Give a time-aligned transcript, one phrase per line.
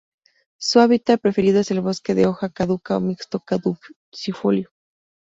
[0.57, 4.71] Su hábitat preferido es el bosque de hoja caduca o mixto caducifolio.